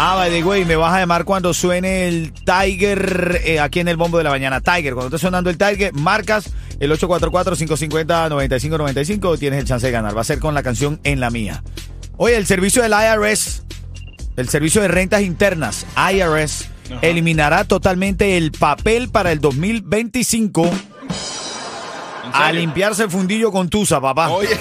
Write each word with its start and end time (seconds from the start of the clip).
Ah, 0.00 0.14
by 0.14 0.30
the 0.30 0.44
way, 0.44 0.64
me 0.64 0.76
vas 0.76 0.94
a 0.94 1.00
llamar 1.00 1.24
cuando 1.24 1.52
suene 1.52 2.06
el 2.06 2.32
Tiger 2.32 3.40
eh, 3.44 3.58
aquí 3.58 3.80
en 3.80 3.88
el 3.88 3.96
bombo 3.96 4.18
de 4.18 4.24
la 4.24 4.30
mañana. 4.30 4.60
Tiger, 4.60 4.94
cuando 4.94 5.08
esté 5.08 5.18
sonando 5.26 5.50
el 5.50 5.58
Tiger, 5.58 5.92
marcas 5.92 6.50
el 6.78 6.92
844-550-9595 6.92 9.38
tienes 9.40 9.58
el 9.58 9.66
chance 9.66 9.86
de 9.86 9.92
ganar. 9.92 10.16
Va 10.16 10.20
a 10.20 10.24
ser 10.24 10.38
con 10.38 10.54
la 10.54 10.62
canción 10.62 11.00
En 11.02 11.18
la 11.18 11.30
Mía. 11.30 11.64
Oye, 12.16 12.36
el 12.36 12.46
servicio 12.46 12.80
del 12.82 12.92
IRS, 12.92 13.64
el 14.36 14.48
servicio 14.48 14.82
de 14.82 14.88
rentas 14.88 15.22
internas, 15.22 15.84
IRS, 16.12 16.68
eliminará 17.02 17.64
totalmente 17.64 18.36
el 18.36 18.52
papel 18.52 19.08
para 19.08 19.32
el 19.32 19.40
2025 19.40 20.70
a 22.32 22.52
limpiarse 22.52 23.02
el 23.02 23.10
fundillo 23.10 23.50
con 23.50 23.68
tusa, 23.68 24.00
papá. 24.00 24.28
Oye, 24.28 24.56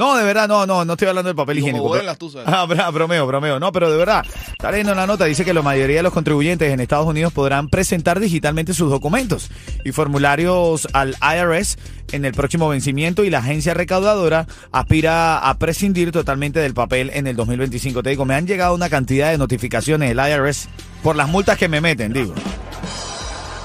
No, 0.00 0.16
de 0.16 0.24
verdad, 0.24 0.48
no, 0.48 0.64
no, 0.64 0.82
no 0.86 0.94
estoy 0.94 1.08
hablando 1.08 1.28
del 1.28 1.36
papel 1.36 1.58
Como 1.60 1.68
higiénico. 1.68 1.92
pero- 1.92 2.16
tuzas. 2.16 2.44
Ah, 2.46 2.64
bromeo, 2.90 3.26
bromeo. 3.26 3.60
No, 3.60 3.70
pero 3.70 3.90
de 3.90 3.98
verdad, 3.98 4.24
está 4.50 4.70
leyendo 4.70 4.94
la 4.94 5.06
nota, 5.06 5.26
dice 5.26 5.44
que 5.44 5.52
la 5.52 5.60
mayoría 5.60 5.96
de 5.98 6.02
los 6.02 6.14
contribuyentes 6.14 6.72
en 6.72 6.80
Estados 6.80 7.06
Unidos 7.06 7.34
podrán 7.34 7.68
presentar 7.68 8.18
digitalmente 8.18 8.72
sus 8.72 8.88
documentos 8.90 9.50
y 9.84 9.92
formularios 9.92 10.88
al 10.94 11.16
IRS 11.20 11.76
en 12.12 12.24
el 12.24 12.32
próximo 12.32 12.66
vencimiento 12.70 13.24
y 13.24 13.30
la 13.30 13.40
agencia 13.40 13.74
recaudadora 13.74 14.46
aspira 14.72 15.38
a 15.38 15.58
prescindir 15.58 16.12
totalmente 16.12 16.60
del 16.60 16.72
papel 16.72 17.10
en 17.12 17.26
el 17.26 17.36
2025. 17.36 18.02
Te 18.02 18.08
digo, 18.08 18.24
me 18.24 18.34
han 18.34 18.46
llegado 18.46 18.74
una 18.74 18.88
cantidad 18.88 19.30
de 19.30 19.36
notificaciones 19.36 20.08
del 20.16 20.18
IRS 20.30 20.70
por 21.02 21.14
las 21.14 21.28
multas 21.28 21.58
que 21.58 21.68
me 21.68 21.82
meten, 21.82 22.14
digo. 22.14 22.32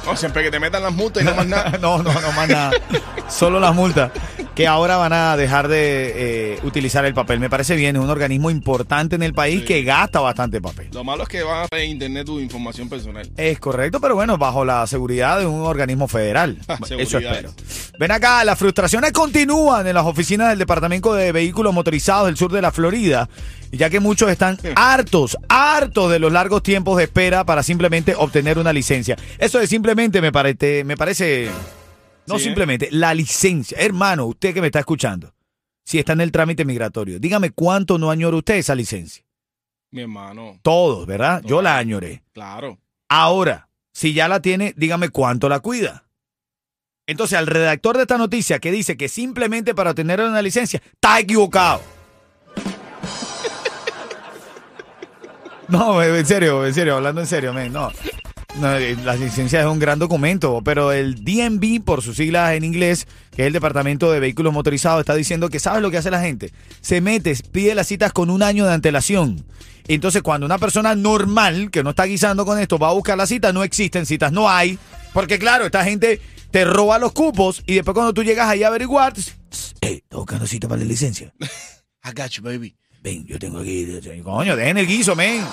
no, 0.06 0.16
siempre 0.18 0.44
que 0.44 0.52
te 0.52 0.60
metan 0.60 0.84
las 0.84 0.94
multas 0.94 1.24
y 1.24 1.26
no 1.26 1.34
más 1.34 1.48
nada. 1.48 1.78
No, 1.82 2.04
no, 2.04 2.12
no 2.14 2.32
más 2.34 2.50
nada. 2.50 2.72
Solo 3.30 3.60
las 3.60 3.74
multas. 3.74 4.12
Que 4.56 4.68
ahora 4.68 4.96
van 4.96 5.12
a 5.12 5.36
dejar 5.36 5.68
de 5.68 6.54
eh, 6.54 6.60
utilizar 6.64 7.04
el 7.04 7.14
papel. 7.14 7.42
Me 7.42 7.50
parece 7.50 7.76
bien, 7.76 7.98
es 7.98 8.02
un 8.02 8.10
organismo 8.10 8.50
importante 8.50 9.16
en 9.18 9.24
el 9.24 9.34
país 9.34 9.60
Sí. 9.60 9.66
que 9.66 9.84
gasta 9.84 10.22
bastante 10.22 10.62
papel. 10.62 10.88
Lo 10.94 11.04
malo 11.04 11.24
es 11.24 11.30
que 11.30 11.44
van 11.44 11.64
a 11.64 11.68
ver 11.70 11.82
en 11.82 11.90
internet 11.92 12.26
tu 12.26 12.40
información 12.40 12.88
personal. 12.88 13.30
Es 13.36 13.60
correcto, 13.60 14.00
pero 14.00 14.16
bueno, 14.16 14.38
bajo 14.38 14.64
la 14.64 14.88
seguridad 14.88 15.40
de 15.40 15.46
un 15.46 15.60
organismo 15.66 16.08
federal. 16.08 16.58
Eso 16.70 16.86
Seguridad. 17.20 17.34
espero. 17.36 17.54
Ven 18.00 18.12
acá, 18.12 18.46
las 18.46 18.58
frustraciones 18.58 19.12
continúan 19.12 19.88
en 19.88 19.94
las 19.94 20.06
oficinas 20.06 20.48
del 20.50 20.60
Departamento 20.60 21.14
de 21.14 21.34
Vehículos 21.34 21.74
Motorizados 21.74 22.28
del 22.28 22.38
sur 22.38 22.50
de 22.54 22.62
la 22.62 22.72
Florida, 22.72 23.28
ya 23.74 23.90
que 23.90 24.00
muchos 24.00 24.30
están 24.32 24.58
hartos, 24.78 25.38
hartos 25.50 26.10
de 26.10 26.20
los 26.20 26.32
largos 26.32 26.64
tiempos 26.64 26.96
de 26.98 27.04
espera 27.04 27.44
para 27.44 27.62
simplemente 27.62 28.16
obtener 28.16 28.58
una 28.58 28.72
licencia. 28.72 29.18
Eso 29.38 29.60
de 29.60 29.68
simplemente 29.68 30.22
me 30.22 30.32
parece, 30.32 30.86
me 30.86 30.96
parece, 30.96 31.50
no 32.28 32.36
Sí, 32.38 32.42
¿eh? 32.42 32.46
simplemente, 32.46 32.90
la 32.92 33.14
licencia. 33.14 33.78
Hermano, 33.80 34.26
usted 34.26 34.54
que 34.54 34.62
me 34.62 34.68
está 34.68 34.80
escuchando, 34.80 35.34
si 35.84 36.00
está 36.00 36.14
en 36.14 36.22
el 36.22 36.32
trámite 36.32 36.66
migratorio, 36.66 37.20
dígame 37.20 37.52
cuánto 37.52 37.98
no 37.98 38.12
añora 38.12 38.38
usted 38.38 38.56
esa 38.56 38.76
licencia. 38.76 39.24
Mi 39.92 40.02
hermano, 40.02 40.60
Todos, 40.62 41.06
¿verdad? 41.06 41.42
Yo 41.46 41.62
la 41.62 41.78
añoré. 41.78 42.24
claro. 42.34 42.78
Ahora, 43.08 43.70
si 43.94 44.14
ya 44.14 44.28
la 44.28 44.42
tiene, 44.42 44.74
dígame 44.76 45.10
cuánto 45.10 45.48
la 45.48 45.60
cuida. 45.60 46.06
Entonces, 47.08 47.38
al 47.38 47.46
redactor 47.46 47.96
de 47.98 48.02
esta 48.02 48.18
noticia 48.18 48.58
que 48.60 48.72
dice 48.72 48.98
que 48.98 49.08
simplemente 49.10 49.76
para 49.76 49.92
obtener 49.92 50.20
una 50.22 50.42
licencia, 50.42 50.82
está 50.86 51.20
equivocado. 51.20 51.82
No, 55.68 56.02
en 56.04 56.26
serio, 56.26 56.66
en 56.66 56.74
serio, 56.74 56.96
hablando 56.96 57.22
en 57.22 57.28
serio, 57.28 57.54
no. 57.54 57.92
Eh, 58.64 58.96
la 59.04 59.16
licencia 59.16 59.60
es 59.60 59.66
un 59.66 59.80
gran 59.80 60.00
documento, 60.00 60.62
pero 60.64 60.94
el 60.94 61.26
DMV, 61.26 61.84
por 61.84 62.02
sus 62.02 62.16
siglas 62.16 62.54
en 62.54 62.64
inglés, 62.64 63.06
que 63.36 63.42
es 63.42 63.48
el 63.48 63.54
Departamento 63.54 64.12
de 64.12 64.22
Vehículos 64.22 64.54
Motorizados, 64.54 65.02
está 65.02 65.14
diciendo 65.14 65.50
que 65.50 65.60
¿sabes 65.60 65.82
lo 65.82 65.92
que 65.92 65.98
hace 65.98 66.10
la 66.10 66.22
gente? 66.22 66.54
Se 66.80 67.02
mete, 67.02 67.36
pide 67.52 67.76
las 67.76 67.88
citas 67.88 68.14
con 68.14 68.30
un 68.30 68.42
año 68.42 68.66
de 68.66 68.74
antelación. 68.74 69.46
Entonces, 69.88 70.22
cuando 70.22 70.46
una 70.46 70.58
persona 70.58 70.96
normal, 70.96 71.70
que 71.70 71.84
no 71.84 71.90
está 71.90 72.06
guisando 72.06 72.46
con 72.46 72.58
esto, 72.58 72.80
va 72.80 72.90
a 72.90 72.94
buscar 72.94 73.18
la 73.18 73.28
cita, 73.28 73.52
no 73.52 73.64
existen 73.64 74.06
citas, 74.06 74.32
no 74.32 74.50
hay. 74.50 74.80
Porque 75.14 75.38
claro, 75.38 75.66
esta 75.66 75.84
gente 75.84 76.22
te 76.50 76.64
roba 76.64 76.98
los 76.98 77.12
cupos 77.12 77.62
y 77.68 77.76
después 77.76 77.94
cuando 77.94 78.14
tú 78.14 78.24
llegas 78.24 78.48
ahí 78.48 78.64
a 78.64 78.68
averiguar, 78.68 79.14
hey, 79.82 80.02
estoy 80.02 80.18
buscando 80.18 80.48
cita 80.48 80.70
para 80.70 80.82
la 80.82 80.88
licencia. 80.88 81.34
I 82.06 82.12
got 82.16 82.30
you, 82.32 82.42
baby. 82.42 82.76
Ven, 83.04 83.26
yo 83.28 83.38
tengo 83.38 83.60
aquí. 83.60 83.86
Coño, 84.24 84.56
dejen 84.56 84.78
el 84.78 84.88
guiso, 84.88 85.16
men. 85.16 85.44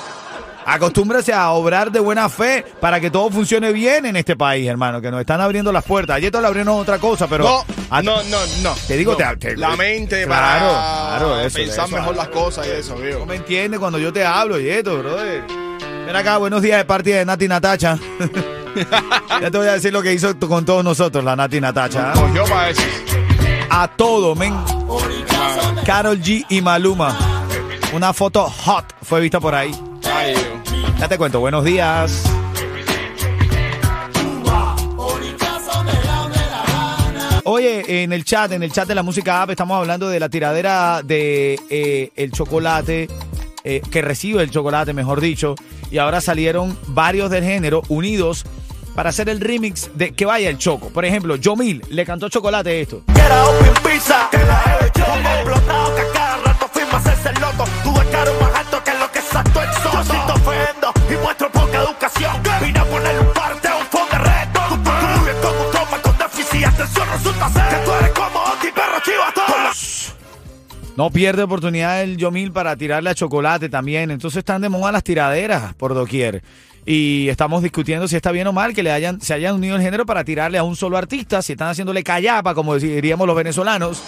Acostúmbrese 0.67 1.33
a 1.33 1.51
obrar 1.51 1.91
de 1.91 2.01
buena 2.01 2.29
fe 2.29 2.65
para 2.81 3.01
que 3.01 3.11
todo 3.11 3.31
funcione 3.31 3.73
bien 3.73 4.07
en 4.07 4.17
este 4.17 4.37
país, 4.37 4.69
hermano, 4.69 5.01
que 5.01 5.11
nos 5.11 5.21
están 5.21 5.41
abriendo 5.41 5.73
las 5.73 5.85
puertas. 5.85 6.17
Ayer 6.17 6.31
te 6.31 6.41
lo 6.41 6.47
abrieron 6.47 6.79
otra 6.79 6.99
cosa, 6.99 7.27
pero. 7.27 7.45
No, 7.45 7.65
no, 8.03 8.23
no, 8.25 8.39
no. 8.63 8.75
Te 8.87 8.97
digo, 8.97 9.13
no. 9.13 9.19
te- 9.19 9.37
te- 9.37 9.57
La 9.57 9.77
mente 9.77 10.25
Claro, 10.25 10.69
para 10.73 11.09
claro, 11.19 11.41
eso, 11.41 11.57
pensar 11.59 11.87
eso. 11.87 11.97
mejor 11.97 12.17
las 12.17 12.29
cosas 12.29 12.67
y 12.67 12.71
eso, 12.71 12.95
No 12.95 13.01
viejo. 13.03 13.27
me 13.27 13.37
entiendes 13.37 13.81
cuando 13.81 13.99
yo 13.99 14.13
te 14.13 14.25
hablo 14.25 14.59
y 14.61 14.69
esto, 14.69 14.99
brother. 14.99 15.43
Ven 16.07 16.17
acá, 16.17 16.37
buenos 16.39 16.63
días 16.63 16.79
de 16.79 16.85
parte 16.85 17.11
de 17.11 17.25
Nati 17.25 17.49
Natacha. 17.49 17.99
ya 19.41 19.51
te 19.51 19.59
voy 19.59 19.67
a 19.69 19.73
decir 19.73 19.93
lo 19.93 20.03
que 20.03 20.13
hizo 20.13 20.39
con 20.39 20.65
todos 20.65 20.83
nosotros, 20.85 21.23
la 21.25 21.37
Nati 21.37 21.61
Natacha. 21.61 22.13
Cogió 22.13 22.45
para 22.45 22.71
eso. 22.71 22.83
A 23.71 23.89
todo, 23.89 24.35
men. 24.35 24.55
Carol 25.85 26.21
G 26.21 26.45
y 26.49 26.61
Maluma. 26.61 27.17
Una 27.93 28.13
foto 28.13 28.45
hot 28.49 28.85
fue 29.03 29.21
vista 29.21 29.41
por 29.41 29.55
ahí. 29.55 29.73
Ya 30.99 31.09
te 31.09 31.19
cuento, 31.19 31.41
buenos 31.41 31.65
días. 31.65 32.23
Oye, 37.45 38.05
en 38.05 38.13
el 38.13 38.25
chat, 38.25 38.53
en 38.53 38.63
el 38.63 38.73
chat 38.73 38.87
de 38.87 38.95
la 38.95 39.03
música 39.03 39.43
app, 39.43 39.51
estamos 39.51 39.77
hablando 39.77 40.09
de 40.09 40.21
la 40.21 40.29
tiradera 40.29 41.03
de 41.03 41.59
eh, 41.69 42.13
el 42.15 42.31
chocolate, 42.31 43.09
eh, 43.65 43.83
que 43.91 44.01
recibe 44.01 44.43
el 44.43 44.51
chocolate, 44.51 44.93
mejor 44.93 45.21
dicho, 45.21 45.57
y 45.91 45.99
ahora 45.99 46.21
salieron 46.21 46.79
varios 46.87 47.31
del 47.31 47.43
género 47.43 47.83
unidos 47.89 48.45
para 48.95 49.11
hacer 49.11 49.29
el 49.29 49.41
remix 49.41 49.91
de 49.95 50.13
Que 50.13 50.25
vaya 50.25 50.49
el 50.49 50.59
choco. 50.59 50.91
Por 50.91 51.05
ejemplo, 51.05 51.37
Yomil 51.37 51.83
le 51.91 52.05
cantó 52.05 52.29
chocolate 52.29 52.81
esto. 52.81 53.03
Era 53.15 53.45
open 53.49 53.75
pizza, 53.83 54.29
que 54.31 54.39
la 54.39 54.79
he 54.81 54.87
hecho 54.87 55.05
No 71.03 71.11
pierde 71.11 71.43
oportunidad 71.43 72.01
el 72.01 72.17
Yomil 72.17 72.53
para 72.53 72.77
tirarle 72.77 73.11
a 73.11 73.15
chocolate 73.17 73.69
también. 73.69 74.13
Entonces 74.13 74.39
están 74.39 74.63
de 74.63 74.69
moda 74.69 74.93
las 74.93 75.03
tiraderas 75.03 75.75
por 75.75 75.95
doquier. 75.95 76.45
Y 76.87 77.29
estamos 77.29 77.61
discutiendo 77.61 78.07
si 78.07 78.15
está 78.15 78.31
bien 78.31 78.47
o 78.47 78.53
mal 78.53 78.73
que 78.73 78.85
le 78.85 78.93
hayan, 78.93 79.21
se 79.21 79.35
hayan 79.35 79.57
unido 79.57 79.75
el 79.75 79.83
género 79.83 80.07
para 80.07 80.23
tirarle 80.23 80.59
a 80.59 80.63
un 80.63 80.77
solo 80.77 80.97
artista, 80.97 81.43
si 81.43 81.55
están 81.55 81.71
haciéndole 81.71 82.05
callapa, 82.05 82.55
como 82.55 82.77
diríamos 82.77 83.27
los 83.27 83.35
venezolanos. 83.35 84.01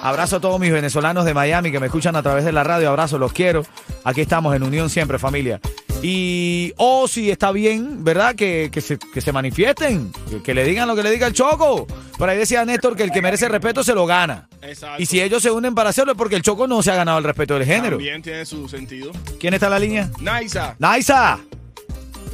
Abrazo 0.00 0.36
a 0.36 0.40
todos 0.40 0.60
mis 0.60 0.70
venezolanos 0.70 1.24
de 1.24 1.34
Miami 1.34 1.72
que 1.72 1.80
me 1.80 1.86
escuchan 1.86 2.14
a 2.14 2.22
través 2.22 2.44
de 2.44 2.52
la 2.52 2.62
radio. 2.62 2.90
Abrazo, 2.90 3.18
los 3.18 3.32
quiero. 3.32 3.64
Aquí 4.04 4.20
estamos 4.20 4.54
en 4.54 4.62
unión 4.62 4.88
siempre, 4.88 5.18
familia. 5.18 5.60
Y, 6.02 6.72
o 6.76 7.08
si 7.08 7.30
está 7.30 7.50
bien, 7.52 8.04
¿verdad? 8.04 8.34
Que, 8.36 8.68
que 8.72 8.80
se, 8.80 8.98
que 8.98 9.20
se 9.20 9.32
manifiesten, 9.32 10.12
que, 10.30 10.42
que 10.42 10.54
le 10.54 10.62
digan 10.64 10.86
lo 10.86 10.94
que 10.94 11.02
le 11.02 11.10
diga 11.10 11.26
el 11.26 11.32
Choco. 11.32 11.86
Por 12.18 12.28
ahí 12.28 12.38
decía 12.38 12.64
Néstor 12.64 12.96
que 12.96 13.02
el 13.02 13.10
que 13.10 13.20
merece 13.22 13.48
respeto 13.48 13.82
se 13.82 13.94
lo 13.94 14.06
gana. 14.06 14.48
Exacto. 14.62 15.02
Y 15.02 15.06
si 15.06 15.20
ellos 15.20 15.42
se 15.42 15.50
unen 15.50 15.74
para 15.74 15.90
hacerlo 15.90 16.12
es 16.12 16.18
porque 16.18 16.36
el 16.36 16.42
Choco 16.42 16.66
no 16.68 16.82
se 16.82 16.90
ha 16.92 16.94
ganado 16.94 17.18
el 17.18 17.24
respeto 17.24 17.54
del 17.54 17.64
género. 17.64 17.96
También 17.96 18.22
tiene 18.22 18.44
su 18.46 18.68
sentido. 18.68 19.10
¿Quién 19.40 19.54
está 19.54 19.66
en 19.66 19.72
la 19.72 19.78
línea? 19.78 20.10
Naisa. 20.20 20.76
¡Naisa! 20.78 21.38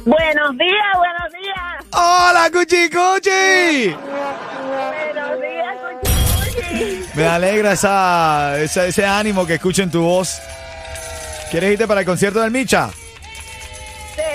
Buenos 0.05 0.51
días, 0.57 0.97
buenos 0.97 1.31
días. 1.31 1.85
¡Hola, 1.93 2.49
Cuchi 2.51 2.89
Cuchi! 2.89 3.95
Buenos 4.67 5.41
días, 5.41 5.77
Cuchi. 6.59 7.05
Me 7.15 7.25
alegra 7.25 7.71
esa, 7.73 8.59
esa- 8.61 8.85
ese 8.85 9.05
ánimo 9.05 9.47
que 9.47 9.55
escucho 9.55 9.81
en 9.81 9.89
tu 9.89 10.01
voz. 10.01 10.39
¿Quieres 11.49 11.71
irte 11.73 11.87
para 11.87 12.01
el 12.01 12.05
concierto 12.05 12.41
del 12.41 12.51
Micha? 12.51 12.89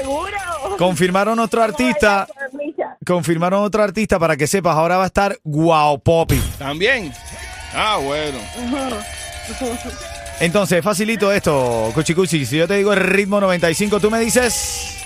Seguro. 0.00 0.76
Confirmaron 0.78 1.38
otro 1.38 1.62
artista. 1.62 2.26
Confirmaron 3.04 3.62
otro 3.62 3.82
artista 3.82 4.18
para 4.18 4.36
que 4.36 4.46
sepas. 4.46 4.76
Ahora 4.76 4.96
va 4.96 5.04
a 5.04 5.06
estar 5.06 5.38
Guau 5.42 6.00
Poppy. 6.00 6.40
También. 6.58 7.12
Ah, 7.74 7.98
bueno. 8.02 8.38
Entonces, 10.40 10.82
facilito 10.84 11.32
esto, 11.32 11.90
Cuchi 11.94 12.14
Cuchi. 12.14 12.46
Si 12.46 12.56
yo 12.56 12.68
te 12.68 12.74
digo 12.74 12.92
el 12.92 13.00
ritmo 13.00 13.40
95, 13.40 13.98
tú 13.98 14.10
me 14.10 14.20
dices. 14.20 14.96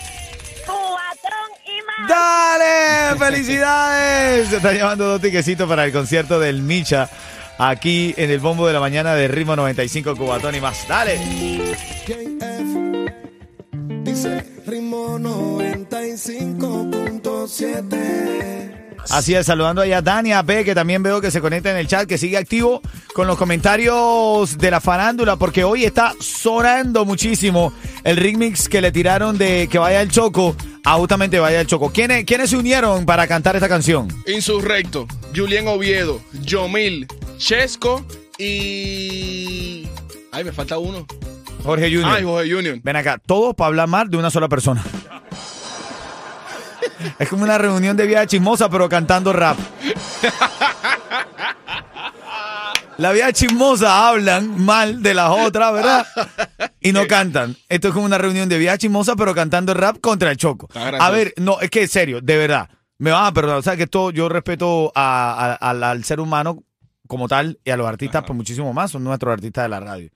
Cubatón 0.67 1.51
y 1.65 2.09
¡Dale! 2.09 3.19
¡Felicidades! 3.19 4.49
Se 4.49 4.57
está 4.57 4.73
llevando 4.73 5.07
dos 5.07 5.21
tiquecitos 5.21 5.69
para 5.69 5.85
el 5.85 5.93
concierto 5.93 6.39
del 6.39 6.63
Micha 6.63 7.09
aquí 7.59 8.15
en 8.17 8.31
el 8.31 8.41
bombo 8.41 8.67
de 8.67 8.73
la 8.73 8.81
mañana 8.81 9.15
de 9.15 9.29
Ritmo 9.29 9.57
95 9.57 10.17
Cubatón 10.17 10.55
y 10.55 10.61
más. 10.61 10.87
¡Dale! 10.87 11.19
KF 15.03 16.03
dice 16.03 16.39
ritmo 16.39 16.87
95.7. 16.91 18.79
Así 19.11 19.35
es, 19.35 19.47
saludando 19.47 19.83
allá 19.83 19.99
a 19.99 20.03
Dani 20.03 20.33
AP, 20.33 20.63
que 20.65 20.77
también 20.77 21.03
veo 21.03 21.21
que 21.21 21.33
se 21.33 21.41
conecta 21.41 21.71
en 21.71 21.77
el 21.77 21.89
chat, 21.89 22.09
que 22.09 22.19
sigue 22.19 22.39
activo 22.39 22.81
con 23.15 23.27
los 23.27 23.37
comentarios 23.37 24.57
de 24.59 24.71
la 24.71 24.81
farándula, 24.81 25.35
porque 25.37 25.65
hoy 25.65 25.85
está 25.85 26.15
sonando 26.21 27.05
muchísimo 27.05 27.73
el 28.05 28.17
remix 28.17 28.69
que 28.69 28.81
le 28.81 28.93
tiraron 28.93 29.39
de 29.39 29.67
que 29.69 29.79
vaya 29.79 30.01
el 30.01 30.09
Choco 30.11 30.55
a 30.85 30.95
justamente 30.95 31.41
vaya 31.41 31.61
el 31.61 31.67
Choco. 31.67 31.91
¿Quiénes, 31.91 32.25
¿Quiénes 32.25 32.51
se 32.51 32.57
unieron 32.57 33.05
para 33.05 33.27
cantar 33.27 33.57
esta 33.57 33.69
canción? 33.69 34.07
Insurrecto, 34.27 35.09
Julián 35.35 35.67
Oviedo, 35.67 36.21
Yomil, 36.45 37.09
Chesco 37.39 38.05
y. 38.39 39.89
Ay, 40.31 40.45
me 40.45 40.53
falta 40.53 40.79
uno. 40.79 41.05
Jorge 41.63 41.91
Junior. 41.91 42.11
Ay, 42.17 42.25
Jorge 42.25 42.53
Junior. 42.53 42.79
Ven 42.83 42.97
acá, 42.97 43.19
todos 43.25 43.55
para 43.55 43.69
hablar 43.69 43.89
mal 43.89 44.09
de 44.11 44.17
una 44.17 44.31
sola 44.31 44.49
persona. 44.49 44.83
Es 47.19 47.29
como 47.29 47.43
una 47.45 47.59
reunión 47.59 47.97
de 47.97 48.07
vida 48.07 48.27
chismosa, 48.27 48.69
pero 48.69 48.89
cantando 48.89 49.33
rap. 49.33 49.57
La 52.99 53.11
vida 53.13 53.33
chismosa 53.33 54.09
hablan 54.09 54.61
mal 54.65 55.03
de 55.03 55.15
las 55.15 55.31
otras, 55.31 55.73
¿verdad? 55.73 56.07
Y 56.81 56.93
no 56.93 57.07
cantan. 57.07 57.57
Esto 57.69 57.89
es 57.89 57.95
como 57.95 58.07
una 58.07 58.19
reunión 58.19 58.49
de 58.49 58.59
vida 58.59 58.77
chismosa, 58.79 59.17
pero 59.17 59.35
cantando 59.35 59.75
rap 59.75 59.99
contra 60.01 60.31
el 60.31 60.37
choco. 60.37 60.69
A 61.01 61.11
ver, 61.11 61.35
no, 61.39 61.61
es 61.61 61.71
que 61.71 61.83
en 61.83 61.89
serio, 61.89 62.21
de 62.21 62.37
verdad. 62.37 62.69
Me 62.99 63.11
van 63.11 63.25
a 63.27 63.33
perdonar. 63.33 63.59
O 63.59 63.63
sea, 63.63 63.77
que 63.77 63.85
esto 63.85 64.11
yo 64.13 64.29
respeto 64.29 64.93
a- 64.95 65.57
a- 65.61 65.71
al- 65.71 65.83
al 65.83 66.05
ser 66.05 66.21
humano 66.21 66.63
como 67.09 67.27
tal 67.27 67.59
y 67.65 67.71
a 67.71 67.77
los 67.77 67.89
artistas, 67.89 68.23
pues 68.25 68.37
muchísimo 68.37 68.73
más. 68.73 68.93
Son 68.93 69.03
nuestros 69.03 69.33
artistas 69.33 69.65
de 69.65 69.69
la 69.71 69.81
radio. 69.81 70.09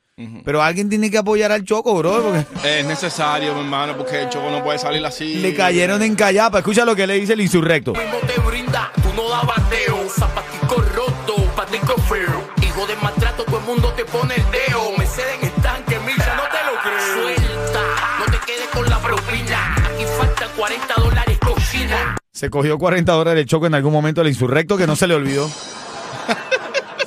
Pero 0.47 0.63
alguien 0.63 0.89
tiene 0.89 1.11
que 1.11 1.19
apoyar 1.19 1.53
al 1.53 1.63
choco, 1.63 1.95
bro, 1.95 2.23
porque. 2.23 2.47
Es 2.79 2.87
necesario, 2.87 3.53
mi 3.55 3.61
hermano, 3.61 3.99
porque 3.99 4.23
el 4.23 4.31
choco 4.31 4.51
no 4.51 4.65
puede 4.65 4.79
salir 4.79 5.05
así. 5.05 5.35
Le 5.35 5.55
cayeron 5.55 6.03
en 6.03 6.15
callapa. 6.15 6.59
Escucha 6.61 6.87
lo 6.87 6.97
que 6.97 7.07
le 7.07 7.21
dice 7.21 7.35
el 7.35 7.43
insurrecto. 7.43 7.93
mismo 7.93 8.17
te 8.27 8.41
brinda, 8.41 8.91
tú 8.95 9.13
no 9.15 9.29
das 9.29 9.47
bateo, 9.47 10.09
zapatico 10.09 10.77
roto, 10.95 11.35
patico 11.55 12.01
feo, 12.09 12.51
hijo 12.63 12.87
de 12.87 12.97
maltrato, 12.97 13.45
todo 13.45 13.59
el 13.59 13.65
mundo 13.67 13.93
te 13.95 14.07
pone 14.07 14.37
el 14.37 14.45
dedo, 14.51 14.97
me 14.97 15.05
ceden 15.05 15.43
estanque, 15.43 15.99
milla, 15.99 16.35
no 16.35 16.45
te 16.45 16.65
lo 16.65 16.81
creo. 16.83 17.37
Suelta, 17.37 17.81
no 18.19 18.25
te 18.25 18.39
quedes 18.47 18.69
con 18.73 18.89
la 18.89 18.99
propina, 18.99 19.75
aquí 19.75 20.05
faltan 20.17 20.49
40 20.57 20.95
dólares 20.97 21.39
cochina. 21.41 22.17
Se 22.33 22.49
cogió 22.49 22.79
40 22.79 23.13
dólares 23.13 23.45
de 23.45 23.47
choco 23.47 23.67
en 23.67 23.75
algún 23.75 23.93
momento 23.93 24.23
el 24.23 24.29
insurrecto 24.29 24.79
que 24.79 24.87
no 24.87 24.97
se 24.97 25.07
le 25.07 25.15
olvidó. 25.15 25.51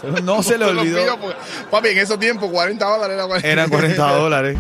No 0.24 0.44
se 0.44 0.58
le 0.58 0.66
olvidó. 0.66 0.98
pido, 1.04 1.20
pues. 1.20 1.36
Papi, 1.70 1.90
en 1.90 1.98
esos 2.00 2.20
tiempos, 2.20 2.50
40 2.52 2.86
dólares 2.86 3.16
era 3.16 3.28
40. 3.28 3.48
Eran 3.48 3.70
40 3.70 4.12
dólares. 4.14 4.58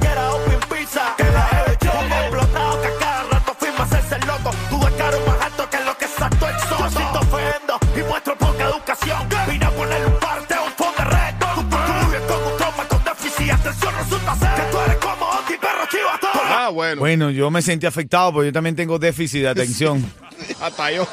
Ah, 16.51 16.69
bueno. 16.71 17.00
Bueno, 17.00 17.30
yo 17.31 17.50
me 17.51 17.62
sentí 17.62 17.85
afectado 17.85 18.33
porque 18.33 18.47
yo 18.47 18.53
también 18.53 18.75
tengo 18.75 19.00
déficit 19.00 19.42
de 19.42 19.50
atención. 19.50 20.03
Hasta 20.62 20.92
yo. 20.92 21.07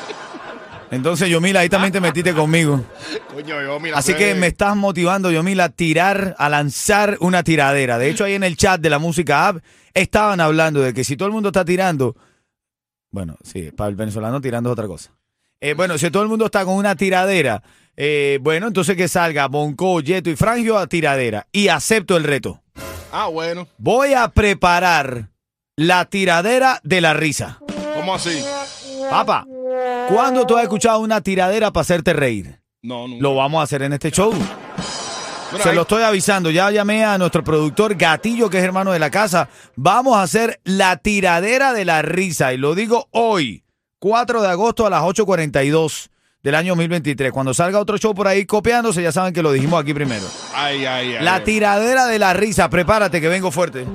Entonces, 0.91 1.29
Yomila, 1.29 1.61
ahí 1.61 1.69
también 1.69 1.93
te 1.93 2.00
metiste 2.00 2.33
conmigo. 2.33 2.85
Coño, 3.35 3.62
yo, 3.62 3.81
mira. 3.81 3.99
Así 3.99 4.15
que 4.15 4.35
me 4.35 4.47
estás 4.47 4.77
motivando, 4.77 5.31
Yomila, 5.31 5.65
a 5.65 5.69
tirar, 5.69 6.35
a 6.38 6.49
lanzar 6.49 7.17
una 7.21 7.43
tiradera. 7.43 7.99
De 7.99 8.09
hecho, 8.09 8.25
ahí 8.25 8.35
en 8.35 8.44
el 8.44 8.56
chat 8.56 8.81
de 8.81 8.91
la 8.91 8.99
música 8.99 9.49
app 9.49 9.59
estaban 9.94 10.41
hablando 10.41 10.81
de 10.81 10.94
que 10.94 11.05
si 11.05 11.17
todo 11.17 11.27
el 11.27 11.35
mundo 11.35 11.49
está 11.49 11.65
tirando, 11.65 12.17
bueno, 13.11 13.37
sí, 13.43 13.71
para 13.73 13.91
el 13.91 13.97
venezolano 13.97 14.41
tirando 14.41 14.71
es 14.71 14.73
otra 14.73 14.87
cosa. 14.87 15.11
Eh, 15.61 15.75
bueno, 15.75 15.97
si 15.99 16.11
todo 16.11 16.23
el 16.23 16.29
mundo 16.29 16.47
está 16.47 16.65
con 16.65 16.75
una 16.75 16.94
tiradera, 16.94 17.62
eh, 17.97 18.39
bueno, 18.43 18.67
entonces 18.67 18.97
que 18.97 19.09
salga 19.09 19.49
Bonco, 19.49 20.00
Yeto 20.00 20.31
y 20.31 20.37
Frangio 20.37 20.79
a 20.79 20.87
tiradera. 20.87 21.47
Y 21.50 21.69
acepto 21.69 22.17
el 22.17 22.25
reto. 22.25 22.62
Ah, 23.11 23.29
bueno. 23.29 23.67
Voy 23.79 24.12
a 24.12 24.29
preparar 24.29 25.31
la 25.77 26.05
tiradera 26.05 26.81
de 26.82 27.00
la 27.00 27.15
risa. 27.15 27.59
¿Cómo 27.94 28.15
así? 28.15 28.44
Papá, 29.11 29.47
¿cuándo 30.08 30.46
tú 30.46 30.56
has 30.56 30.62
escuchado 30.64 31.00
una 31.00 31.20
tiradera 31.20 31.70
para 31.73 31.82
hacerte 31.82 32.12
reír? 32.12 32.61
No, 32.82 33.08
no. 33.08 33.17
Lo 33.20 33.34
vamos 33.34 33.61
a 33.61 33.64
hacer 33.64 33.82
en 33.82 33.93
este 33.93 34.11
show. 34.11 34.32
Se 35.62 35.69
ahí- 35.70 35.75
lo 35.75 35.82
estoy 35.82 36.02
avisando. 36.02 36.50
Ya 36.50 36.70
llamé 36.70 37.05
a 37.05 37.19
nuestro 37.19 37.43
productor 37.43 37.94
Gatillo, 37.94 38.50
que 38.50 38.58
es 38.58 38.64
hermano 38.64 38.93
de 38.93 38.99
la 38.99 39.11
casa. 39.11 39.49
Vamos 39.76 40.17
a 40.17 40.23
hacer 40.23 40.61
la 40.64 40.96
tiradera 40.99 41.73
de 41.73 41.84
la 41.84 42.02
risa. 42.02 42.52
Y 42.52 42.58
lo 42.58 42.75
digo 42.75 43.08
hoy, 43.12 43.64
4 43.99 44.43
de 44.43 44.49
agosto 44.49 44.87
a 44.87 44.90
las 44.90 45.02
8.42 45.02 46.11
del 46.43 46.55
año 46.55 46.72
2023. 46.72 47.32
Cuando 47.32 47.55
salga 47.55 47.79
otro 47.81 47.96
show 47.96 48.14
por 48.14 48.29
ahí 48.29 48.44
copiándose, 48.44 49.02
ya 49.02 49.12
saben 49.12 49.32
que 49.32 49.43
lo 49.43 49.52
dijimos 49.52 49.81
aquí 49.81 49.94
primero. 49.94 50.25
Ay, 50.55 50.84
ay, 50.84 51.14
ay. 51.17 51.25
La 51.25 51.43
tiradera 51.43 52.06
de 52.06 52.19
la 52.19 52.34
risa. 52.34 52.69
Prepárate 52.69 53.20
que 53.20 53.29
vengo 53.29 53.50
fuerte. 53.50 53.87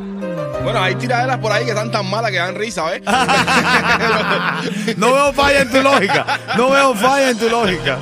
Bueno, 0.63 0.81
hay 0.81 0.96
tiraderas 0.96 1.38
por 1.40 1.52
ahí 1.52 1.66
que 1.66 1.72
están 1.72 1.92
tan 1.92 2.10
malas 2.10 2.31
que 2.31 2.38
dan 2.38 2.56
risa, 2.56 2.86
¿ves? 2.86 3.02
No 4.98 5.13
veo 5.13 5.34
falla 5.34 5.62
en 5.62 5.72
tu 5.72 5.81
lógica. 5.81 6.25
No 6.58 6.69
veo 6.69 6.94
falla 6.96 7.30
en 7.31 7.38
tu 7.38 7.50
lógica. 7.50 7.98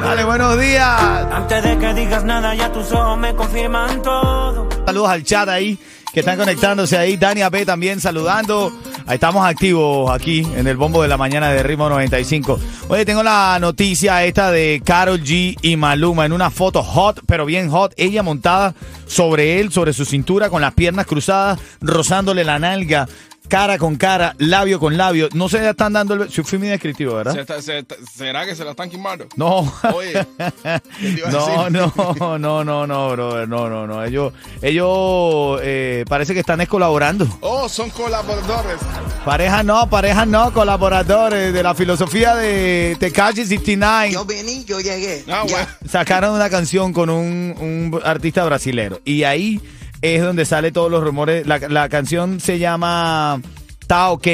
Dale, 0.00 0.24
buenos 0.24 0.58
días. 0.58 1.00
Antes 1.30 1.62
de 1.62 1.78
que 1.78 1.94
digas 1.94 2.24
nada, 2.24 2.54
ya 2.54 2.72
tus 2.72 2.90
ojos 2.92 3.18
me 3.18 3.34
confirman 3.34 4.02
todo. 4.02 4.68
Saludos 4.86 5.10
al 5.10 5.24
chat 5.24 5.48
ahí 5.48 5.78
que 6.12 6.20
están 6.20 6.38
conectándose 6.38 6.96
ahí. 6.96 7.16
Dani 7.16 7.42
AP 7.42 7.64
también 7.66 8.00
saludando. 8.00 8.72
Ahí 9.06 9.14
estamos 9.14 9.44
activos 9.46 10.10
aquí 10.10 10.46
en 10.56 10.66
el 10.66 10.76
bombo 10.76 11.02
de 11.02 11.08
la 11.08 11.16
mañana 11.16 11.50
de 11.50 11.62
Ritmo 11.62 11.88
95. 11.88 12.58
Oye, 12.88 13.04
tengo 13.04 13.22
la 13.22 13.58
noticia 13.60 14.24
esta 14.24 14.50
de 14.50 14.82
Carol 14.84 15.20
G 15.20 15.56
y 15.60 15.76
Maluma 15.76 16.26
en 16.26 16.32
una 16.32 16.50
foto 16.50 16.82
hot, 16.82 17.20
pero 17.26 17.44
bien 17.44 17.70
hot. 17.70 17.92
Ella 17.96 18.22
montada 18.22 18.74
sobre 19.06 19.60
él, 19.60 19.70
sobre 19.70 19.92
su 19.92 20.04
cintura, 20.04 20.48
con 20.48 20.62
las 20.62 20.74
piernas 20.74 21.06
cruzadas, 21.06 21.60
rozándole 21.80 22.44
la 22.44 22.58
nalga. 22.58 23.06
Cara 23.50 23.78
con 23.78 23.96
cara, 23.96 24.34
labio 24.38 24.78
con 24.78 24.96
labio. 24.96 25.28
No 25.34 25.48
se 25.48 25.58
le 25.60 25.70
están 25.70 25.92
dando 25.92 26.14
el... 26.14 26.30
Sí, 26.30 26.40
Fui 26.44 26.56
muy 26.58 26.68
descriptivo, 26.68 27.16
¿verdad? 27.16 27.34
Se 27.34 27.40
está- 27.40 27.60
se 27.60 27.78
está- 27.80 27.96
¿Será 28.16 28.46
que 28.46 28.54
se 28.54 28.64
la 28.64 28.70
están 28.70 28.88
quemando? 28.88 29.26
No. 29.34 29.70
Oye, 29.92 30.12
¿qué 30.38 30.80
te 31.00 31.08
iba 31.18 31.28
a 31.28 31.30
No, 31.68 31.68
no, 31.68 32.38
no, 32.38 32.64
no, 32.64 32.86
no, 32.86 33.10
brother, 33.10 33.48
no, 33.48 33.68
no, 33.68 33.88
no. 33.88 34.04
Ellos, 34.04 34.32
ellos 34.62 35.58
eh, 35.64 36.04
parece 36.08 36.32
que 36.32 36.40
están 36.40 36.60
es 36.60 36.68
colaborando. 36.68 37.26
Oh, 37.40 37.68
son 37.68 37.90
colaboradores. 37.90 38.78
Pareja 39.24 39.64
no, 39.64 39.90
pareja 39.90 40.24
no, 40.26 40.52
colaboradores 40.52 41.52
de 41.52 41.62
la 41.62 41.74
filosofía 41.74 42.36
de 42.36 42.96
Tekashi 43.00 43.42
69. 43.46 44.12
Yo 44.12 44.24
vení, 44.24 44.64
yo 44.64 44.78
llegué. 44.80 45.24
Ah, 45.28 45.44
bueno. 45.48 45.66
Sacaron 45.88 46.34
una 46.36 46.48
canción 46.48 46.92
con 46.92 47.10
un, 47.10 47.54
un 47.58 48.00
artista 48.04 48.44
brasilero. 48.44 49.00
Y 49.04 49.24
ahí 49.24 49.60
es 50.02 50.22
donde 50.22 50.44
sale 50.44 50.72
todos 50.72 50.90
los 50.90 51.02
rumores. 51.02 51.46
La, 51.46 51.58
la 51.58 51.88
canción 51.88 52.40
se 52.40 52.58
llama 52.58 53.40
Está 53.80 54.10
OK. 54.10 54.26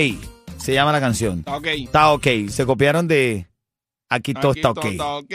Se 0.59 0.75
llama 0.75 0.93
la 0.93 1.01
canción. 1.01 1.41
Está 1.41 1.57
ok. 1.57 1.67
Está 1.67 2.13
OK. 2.13 2.27
Se 2.49 2.67
copiaron 2.67 3.09
de 3.09 3.47
Aquí 4.09 4.35
todo 4.35 4.53
está 4.53 4.71
OK. 4.71 4.85
Está 4.85 5.17
ok. 5.17 5.35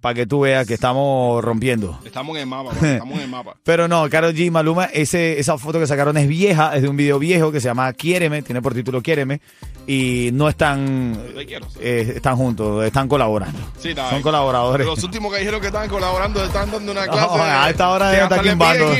Para 0.00 0.14
que 0.14 0.26
tú 0.26 0.40
veas 0.40 0.66
que 0.66 0.72
estamos 0.72 1.44
rompiendo. 1.44 2.00
Estamos 2.06 2.34
en 2.36 2.42
el 2.42 2.46
mapa, 2.48 2.70
estamos 2.72 3.16
en 3.16 3.24
el 3.24 3.28
mapa. 3.28 3.54
Pero 3.64 3.86
no, 3.86 4.08
Karol 4.08 4.32
G 4.34 4.46
y 4.46 4.50
Maluma, 4.50 4.86
ese, 4.86 5.38
esa 5.38 5.58
foto 5.58 5.78
que 5.78 5.86
sacaron 5.86 6.16
es 6.16 6.26
vieja, 6.26 6.74
es 6.74 6.82
de 6.82 6.88
un 6.88 6.96
video 6.96 7.18
viejo 7.18 7.52
que 7.52 7.60
se 7.60 7.68
llama 7.68 7.92
Quiéreme, 7.92 8.40
tiene 8.40 8.62
por 8.62 8.72
título 8.72 9.02
Quiéreme, 9.02 9.42
y 9.86 10.30
no 10.32 10.48
están, 10.48 11.22
Te 11.34 11.44
quiero, 11.44 11.68
sí. 11.68 11.78
eh, 11.82 12.12
están 12.16 12.36
juntos, 12.36 12.82
están 12.82 13.08
colaborando. 13.08 13.58
Sí, 13.78 13.90
está 13.90 14.08
Son 14.08 14.22
colaboradores. 14.22 14.86
Los 14.86 15.04
últimos 15.04 15.30
que 15.34 15.40
dijeron 15.40 15.60
que 15.60 15.66
estaban 15.66 15.90
colaborando 15.90 16.42
están 16.42 16.70
dando 16.70 16.92
una 16.92 17.06
clase. 17.06 17.40
A 17.40 17.68
esta 17.68 17.90
hora 17.90 18.10
hasta 18.10 18.22
estar 18.22 18.42
quimbando. 18.42 18.92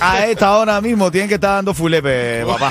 A 0.00 0.26
esta 0.26 0.56
hora 0.58 0.80
mismo 0.80 1.12
tienen 1.12 1.28
que 1.28 1.36
estar 1.36 1.50
dando 1.56 1.72
fulepe, 1.74 2.44
papá. 2.46 2.70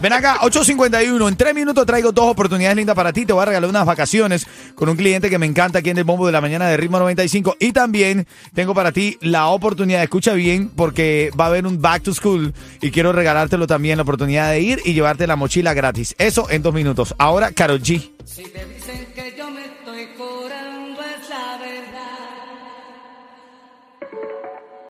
Ven 0.00 0.12
acá, 0.12 0.38
8.51. 0.42 1.26
En 1.28 1.36
tres 1.36 1.54
minutos 1.56 1.84
traigo 1.84 2.12
dos 2.12 2.26
oportunidades 2.26 2.76
lindas 2.76 2.94
para 2.94 3.12
ti. 3.12 3.26
Te 3.26 3.32
voy 3.32 3.42
a 3.42 3.46
regalar 3.46 3.68
unas 3.68 3.84
vacaciones 3.84 4.46
con 4.76 4.88
un 4.88 4.96
cliente 4.96 5.28
que 5.28 5.38
me 5.38 5.46
encanta 5.46 5.80
aquí 5.80 5.90
en 5.90 5.98
el 5.98 6.04
Bombo 6.04 6.24
de 6.24 6.30
la 6.30 6.40
Mañana 6.40 6.68
de 6.68 6.76
Ritmo 6.76 7.00
95. 7.00 7.56
Y 7.58 7.72
también 7.72 8.24
tengo 8.54 8.74
para 8.74 8.92
ti 8.92 9.18
la 9.22 9.48
oportunidad, 9.48 10.00
escucha 10.04 10.34
bien, 10.34 10.68
porque 10.68 11.32
va 11.38 11.46
a 11.46 11.48
haber 11.48 11.66
un 11.66 11.82
back 11.82 12.04
to 12.04 12.14
school 12.14 12.54
y 12.80 12.92
quiero 12.92 13.12
regalártelo 13.12 13.66
también, 13.66 13.96
la 13.96 14.04
oportunidad 14.04 14.52
de 14.52 14.60
ir 14.60 14.80
y 14.84 14.92
llevarte 14.92 15.26
la 15.26 15.34
mochila 15.34 15.74
gratis. 15.74 16.14
Eso 16.18 16.48
en 16.48 16.62
dos 16.62 16.72
minutos. 16.72 17.16
Ahora, 17.18 17.50
Karol 17.50 17.80
G. 17.80 18.08
Te 18.36 18.42
dicen 18.42 19.06